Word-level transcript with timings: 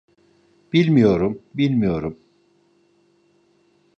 Bilmiyorum, 0.73 1.41
bilmiyorum. 1.53 2.19